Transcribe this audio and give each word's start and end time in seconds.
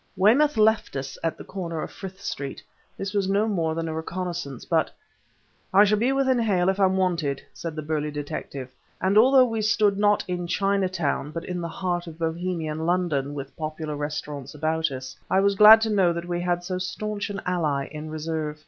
Weymouth 0.17 0.57
left 0.57 0.95
us 0.95 1.15
at 1.23 1.37
the 1.37 1.43
corner 1.43 1.79
of 1.83 1.91
Frith 1.91 2.19
Street. 2.19 2.63
This 2.97 3.13
was 3.13 3.29
no 3.29 3.47
more 3.47 3.75
than 3.75 3.87
a 3.87 3.93
reconnaissance, 3.93 4.65
but 4.65 4.89
"I 5.71 5.83
shall 5.83 5.99
be 5.99 6.11
within 6.11 6.39
hail 6.39 6.69
if 6.69 6.79
I'm 6.79 6.97
wanted," 6.97 7.39
said 7.53 7.75
the 7.75 7.83
burly 7.83 8.09
detective; 8.09 8.71
and 8.99 9.15
although 9.15 9.45
we 9.45 9.61
stood 9.61 9.99
not 9.99 10.25
in 10.27 10.47
Chinatown 10.47 11.29
but 11.29 11.45
in 11.45 11.61
the 11.61 11.67
heart 11.67 12.07
of 12.07 12.17
Bohemian 12.17 12.83
London, 12.87 13.35
with 13.35 13.55
popular 13.55 13.95
restaurants 13.95 14.55
about 14.55 14.89
us, 14.89 15.15
I 15.29 15.39
was 15.39 15.53
glad 15.53 15.81
to 15.81 15.91
know 15.91 16.13
that 16.13 16.25
we 16.27 16.41
had 16.41 16.63
so 16.63 16.79
stanch 16.79 17.29
an 17.29 17.39
ally 17.45 17.85
in 17.85 18.09
reserve. 18.09 18.59